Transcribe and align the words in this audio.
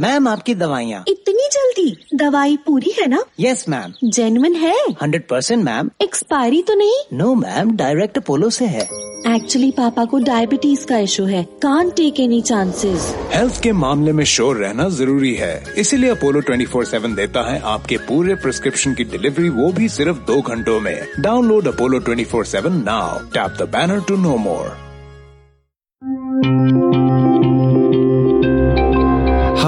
Ma'am 0.00 0.28
आपकी 0.28 0.54
दवाइयाँ। 0.54 1.04
इतनी 1.08 1.48
जल्दी? 1.52 2.16
दवाई 2.16 2.56
पूरी 2.56 2.92
है 3.00 3.06
ना? 3.06 3.22
यस 3.40 3.64
मैम 3.68 3.92
जेनुअन 4.04 4.54
है? 4.54 4.74
हंड्रेड 5.02 5.26
परसेंट 5.28 5.64
मैम 5.64 5.90
एक्सपायरी 6.02 6.62
तो 6.62 6.74
नहीं? 6.74 6.96
नो 7.12 7.34
मैम 7.34 7.70
डायरेक्ट 7.76 8.18
अपोलो 8.18 8.50
से 8.50 8.64
है। 8.64 8.88
एक्चुअली 9.26 9.70
पापा 9.70 10.04
को 10.04 10.18
डायबिटीज़ 10.18 10.86
का 10.86 10.98
इशू 10.98 11.24
है। 11.24 11.42
Can't 11.62 11.90
take 11.90 12.20
any 12.20 12.40
chances 12.42 13.14
health 13.32 13.62
के 13.62 13.72
मामले 13.72 14.12
में 14.12 14.24
श्योर 14.24 14.56
रहना 14.56 14.88
ज़रूरी 14.88 15.34
है। 15.34 15.74
इसीलिए 15.78 16.10
अपोलो 16.10 16.40
24/7 16.40 17.14
देता 17.16 17.50
है 17.52 17.60
आपके 17.64 17.96
पूरे 18.08 18.34
प्रिस्क्रिप्शन 18.34 18.94
की 18.94 19.04
डिलीवरी 19.04 19.48
वो 19.48 19.72
भी 19.72 19.88
सिर्फ़ 19.88 20.18
दो 20.26 20.40
घंटों 20.42 20.80
में। 20.80 21.06
Download 21.20 21.68
Apollo 21.68 22.00
24/7 22.00 22.82
now 22.84 23.18
tap 23.28 23.56
the 23.62 23.68
banner 23.68 24.00
to 24.00 24.16
know 24.16 24.36
more 24.36 24.83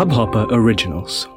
Hubhopper 0.05 0.47
Originals. 0.51 1.27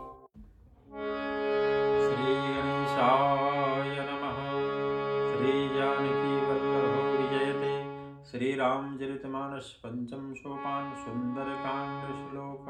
श्रीगणेशाय 2.65 3.95
नमः 4.09 4.37
श्रीजानकीवल्लभो 5.31 7.01
विजयते 7.17 7.73
श्रीरामचरितमानस 8.31 9.69
पञ्चम 9.85 10.25
सोपान 10.41 10.85
सुन्दरकाण्ड 11.05 12.03
श्लोक 12.21 12.67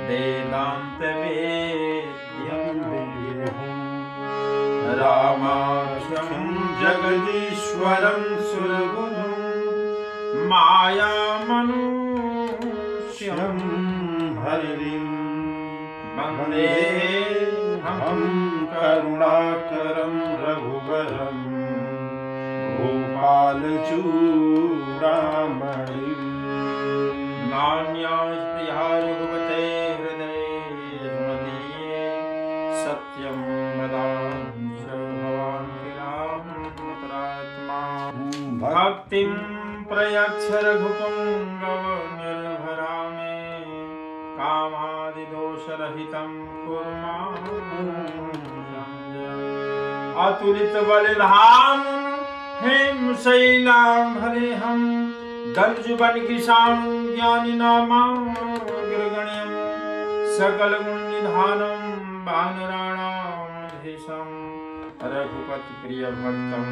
वेदान्तवेद्यं 0.08 1.20
रामाक्षं 5.00 6.30
जगदीश्वरं 6.82 8.22
सुरगुरुं 8.50 9.40
मायामनुष्यं 10.52 11.82
हरिं 14.44 15.06
महलेहं 16.18 18.02
करुणाकरं 18.73 20.14
रघुवरं 20.44 21.40
भोपालचूरामय 22.78 23.28
प्रयच्छ 40.18 40.60
रघुपुङ्गवनिर्भरा 40.66 42.94
मे 43.16 43.34
कामादिदोषरहितं 44.38 46.32
कुर्मा 46.62 47.18
अतुलितबलिधाम 50.23 51.84
हेम 52.64 53.04
शैलाभरेहं 53.26 54.82
दर्जुबन 55.58 56.16
किशान 56.28 56.82
ज्ञानी 57.14 57.54
नामाग्रगण्यं 57.62 59.52
सकलगुणनिधानं 60.40 61.86
वानराणामधीशं 62.30 64.28
रघुपतिप्रियभक्तं 65.14 66.66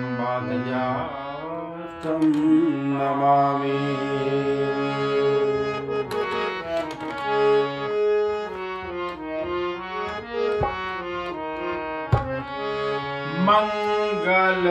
मङ्गल 13.48 14.66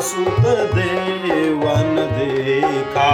सुत 0.00 0.40
देवन 0.74 1.94
देखा 2.18 3.10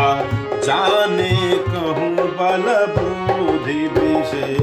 जाने 0.66 1.30
कहूँ 1.68 2.28
बल 2.38 2.66
ब्रोधि 2.96 3.86
विषय 3.96 4.56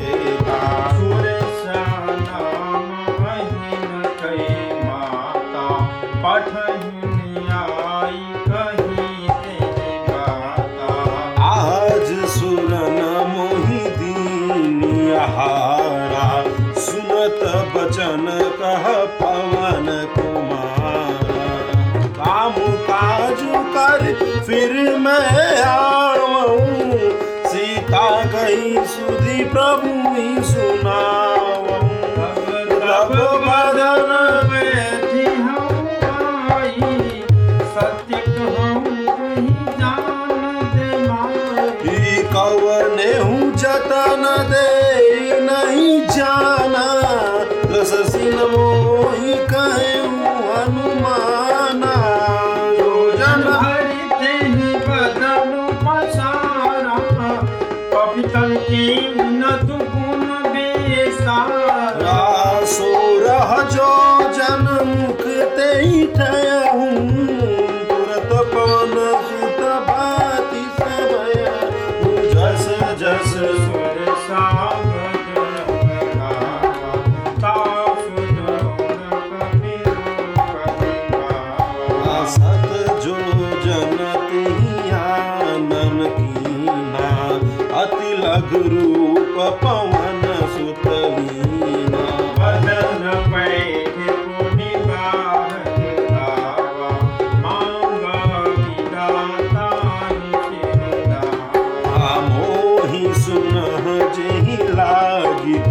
मोहि 48.54 49.36
कहूँ 49.54 50.34
अनुमान 50.62 51.84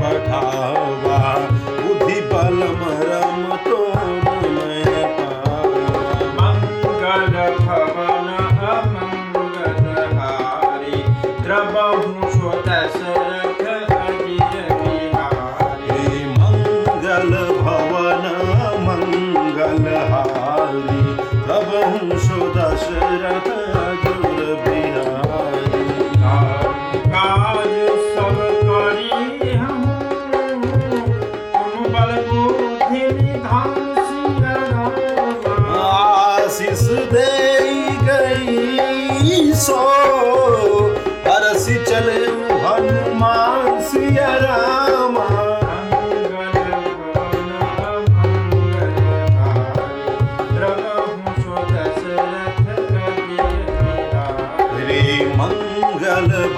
पठावा 0.00 1.09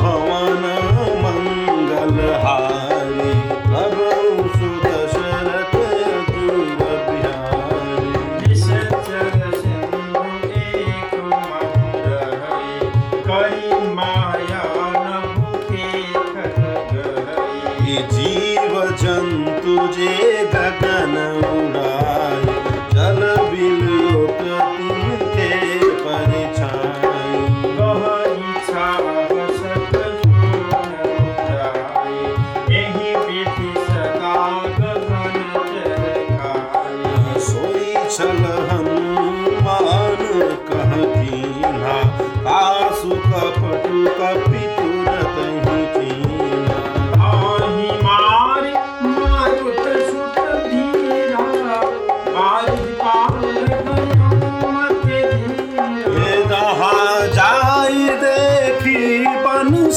भवन 0.01 0.65
मंगलहार 1.25 3.02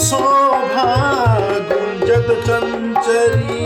शोभा 0.04 0.86
जगचञ्चरि 2.08 3.65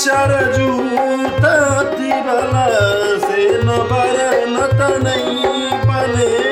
सरजूत 0.00 1.44
अति 1.44 2.12
बल 2.26 2.54
से 3.24 3.46
न 3.64 3.76
बरनत 3.90 4.80
नहीं 5.04 5.70
बने 5.88 6.51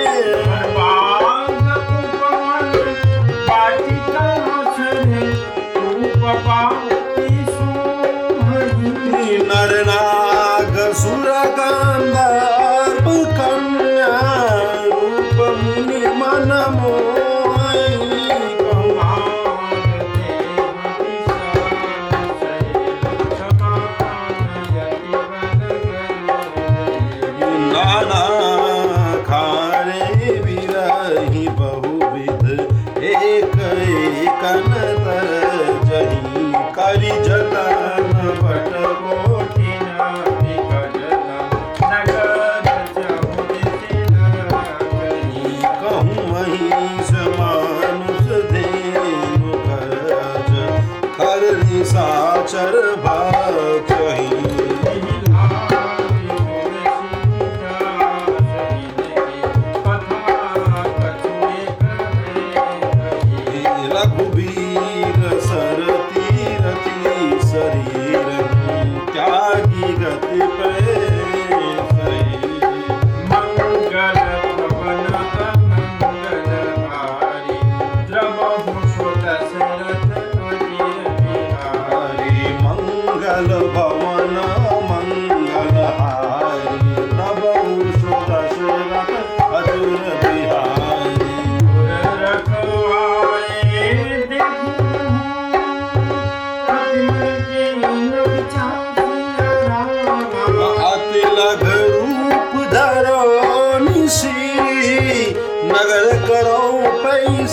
निशाचर 52.50 52.96
भाचही 52.96 53.19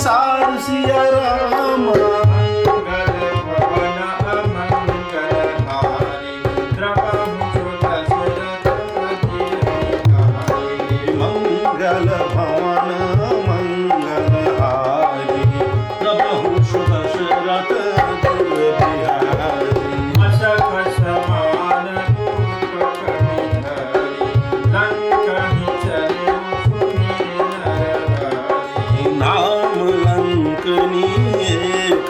ಸಾರಸಿಯ 0.04 0.94
ರಾಮ 1.14 2.07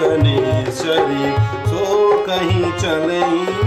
कनेश्वरी 0.08 1.32
सो 1.70 1.86
कहीं 2.28 2.72
चले। 2.80 3.67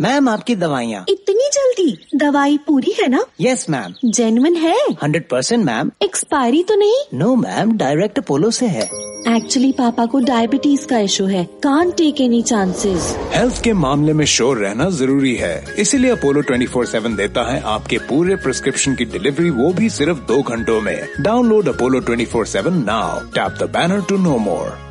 ma'am 0.00 0.28
आपकी 0.28 0.54
दवाइयाँ। 0.56 1.04
इतनी 1.08 1.48
जल्दी? 1.52 2.18
दवाई 2.18 2.58
पूरी 2.66 2.92
है 3.00 3.08
ना? 3.08 3.24
यस 3.40 3.68
मैम 3.70 3.94
जेनुअन 4.04 4.54
है? 4.54 4.76
हंड्रेड 5.02 5.28
परसेंट 5.28 5.64
मैम 5.64 5.90
एक्सपायरी 6.02 6.62
तो 6.62 6.74
नहीं? 6.74 6.96
नो 7.14 7.34
मैम 7.34 7.72
डायरेक्ट 7.72 8.18
अपोलो 8.18 8.50
से 8.50 8.66
है। 8.66 8.88
एक्चुअली 9.28 9.72
पापा 9.72 10.06
को 10.06 10.20
डायबिटीज़ 10.20 10.86
का 10.86 10.98
इशू 10.98 11.24
है। 11.26 11.44
Can't 11.62 11.90
take 11.90 12.20
any 12.20 12.42
chances 12.42 13.14
health 13.34 13.62
के 13.64 13.72
मामले 13.72 14.12
में 14.12 14.24
श्योर 14.24 14.58
रहना 14.58 14.88
ज़रूरी 14.90 15.34
है। 15.34 15.74
इसीलिए 15.78 16.10
अपोलो 16.10 16.42
24/7 16.42 17.16
देता 17.16 17.50
है 17.52 17.60
आपके 17.66 17.98
पूरे 17.98 18.36
प्रिस्क्रिप्शन 18.36 18.94
की 18.94 19.04
डिलीवरी 19.04 19.50
वो 19.50 19.72
भी 19.72 19.90
सिर्फ़ 19.90 20.18
दो 20.18 20.42
घंटों 20.42 20.80
में। 20.80 20.96
Download 21.20 21.68
Apollo 21.68 22.00
24/7 22.00 22.84
now 22.84 23.20
tap 23.30 23.58
the 23.62 23.70
banner 23.70 24.02
to 24.08 24.16
know 24.16 24.36
more 24.38 24.85